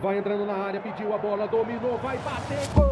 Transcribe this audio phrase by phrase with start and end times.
[0.00, 2.90] Vai entrando na área, pediu a bola, dominou, vai bater, gol!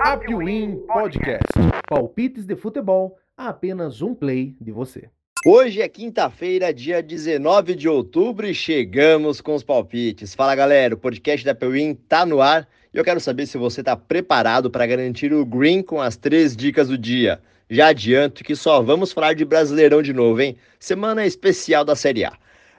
[0.00, 1.52] Apwin Podcast.
[1.86, 5.10] Palpites de futebol a apenas um play de você.
[5.44, 10.36] Hoje é quinta-feira, dia 19 de outubro e chegamos com os palpites.
[10.36, 13.82] Fala galera, o podcast da Pewin tá no ar e eu quero saber se você
[13.82, 17.40] tá preparado para garantir o green com as três dicas do dia.
[17.68, 20.56] Já adianto que só vamos falar de Brasileirão de novo, hein?
[20.78, 22.34] Semana especial da Série A.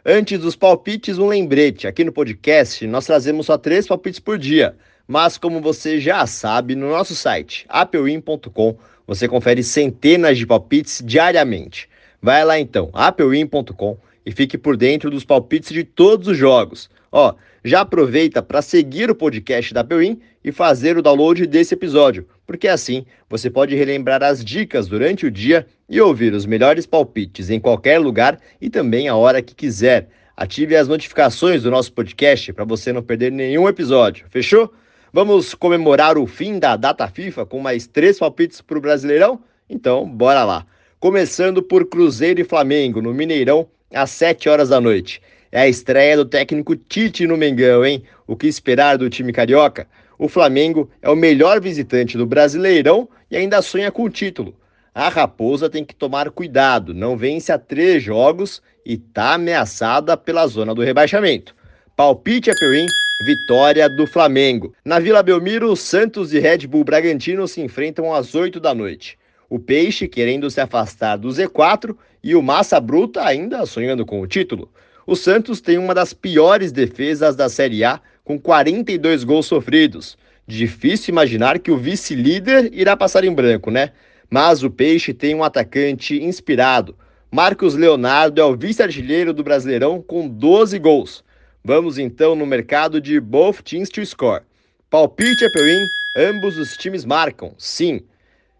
[0.05, 1.85] Antes dos palpites, um lembrete.
[1.85, 4.77] Aqui no podcast, nós trazemos só três palpites por dia.
[5.05, 11.91] Mas como você já sabe, no nosso site, apewin.com, você confere centenas de palpites diariamente.
[12.23, 16.89] Vai lá então, apewin.com e fique por dentro dos palpites de todos os jogos.
[17.11, 22.25] Ó, já aproveita para seguir o podcast da Pewin e fazer o download desse episódio,
[22.47, 27.49] porque assim você pode relembrar as dicas durante o dia e ouvir os melhores palpites
[27.49, 30.07] em qualquer lugar e também a hora que quiser.
[30.37, 34.27] Ative as notificações do nosso podcast para você não perder nenhum episódio.
[34.29, 34.73] Fechou?
[35.11, 39.41] Vamos comemorar o fim da data FIFA com mais três palpites para o Brasileirão?
[39.69, 40.65] Então, bora lá.
[41.03, 45.21] Começando por Cruzeiro e Flamengo, no Mineirão, às 7 horas da noite.
[45.51, 48.01] É a estreia do técnico Tite no Mengão, hein?
[48.25, 49.85] O que esperar do time carioca?
[50.17, 54.55] O Flamengo é o melhor visitante do Brasileirão e ainda sonha com o título.
[54.95, 60.47] A Raposa tem que tomar cuidado, não vence a três jogos e está ameaçada pela
[60.47, 61.53] zona do rebaixamento.
[61.97, 62.85] Palpite é Perim,
[63.25, 64.73] vitória do Flamengo.
[64.85, 69.17] Na Vila Belmiro, Santos e Red Bull Bragantino se enfrentam às 8 da noite.
[69.53, 74.25] O Peixe querendo se afastar do Z4 e o Massa Bruta ainda sonhando com o
[74.25, 74.67] título.
[75.05, 80.17] O Santos tem uma das piores defesas da Série A, com 42 gols sofridos.
[80.47, 83.91] Difícil imaginar que o vice-líder irá passar em branco, né?
[84.27, 86.95] Mas o Peixe tem um atacante inspirado.
[87.29, 91.23] Marcos Leonardo é o vice-artilheiro do Brasileirão com 12 gols.
[91.63, 94.41] Vamos então no mercado de both teams to score.
[94.89, 98.01] Palpite é ambos os times marcam, sim.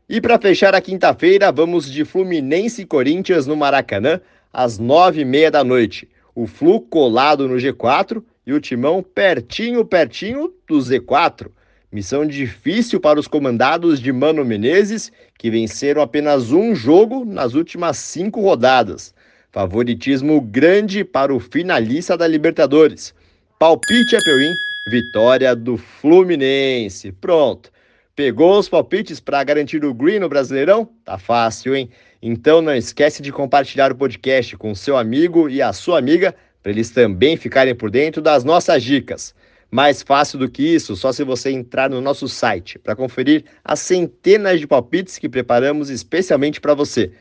[0.09, 4.19] E para fechar a quinta-feira, vamos de Fluminense e Corinthians no Maracanã,
[4.51, 9.85] às nove e meia da noite o Flu colado no G4 e o Timão pertinho,
[9.85, 11.47] pertinho do Z4.
[11.91, 17.97] Missão difícil para os comandados de Mano Menezes, que venceram apenas um jogo nas últimas
[17.97, 19.13] cinco rodadas.
[19.51, 23.13] Favoritismo grande para o finalista da Libertadores.
[23.59, 24.51] Palpite Apewin,
[24.89, 27.11] vitória do Fluminense.
[27.11, 27.71] Pronto.
[28.15, 30.87] Pegou os palpites para garantir o green no Brasileirão?
[31.03, 31.89] Tá fácil, hein?
[32.21, 36.71] Então não esquece de compartilhar o podcast com seu amigo e a sua amiga para
[36.71, 39.33] eles também ficarem por dentro das nossas dicas.
[39.71, 43.79] Mais fácil do que isso, só se você entrar no nosso site para conferir as
[43.79, 47.11] centenas de palpites que preparamos especialmente para você.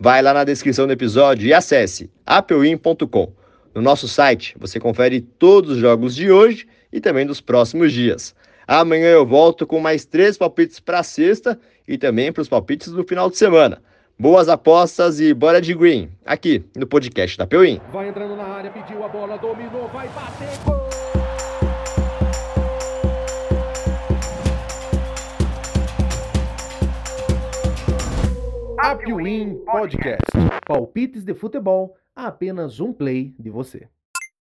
[0.00, 3.32] Vai lá na descrição do episódio e acesse apewin.com.
[3.72, 8.34] No nosso site você confere todos os jogos de hoje e também dos próximos dias.
[8.72, 11.58] Amanhã eu volto com mais três palpites para sexta
[11.88, 13.82] e também para os palpites do final de semana.
[14.16, 17.80] Boas apostas e bora de green, aqui no podcast da Peuim.
[17.90, 20.88] Vai entrando na área, pediu a bola, dominou, vai bater, gol!
[28.78, 30.30] Apwin Podcast.
[30.64, 33.88] Palpites de futebol a apenas um play de você.